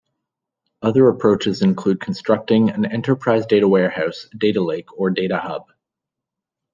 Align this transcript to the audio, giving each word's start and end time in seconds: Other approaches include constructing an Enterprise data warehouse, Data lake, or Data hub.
Other 0.81 1.07
approaches 1.09 1.61
include 1.61 1.99
constructing 1.99 2.71
an 2.71 2.85
Enterprise 2.85 3.45
data 3.45 3.67
warehouse, 3.67 4.27
Data 4.35 4.59
lake, 4.59 4.91
or 4.97 5.11
Data 5.11 5.37
hub. 5.37 5.69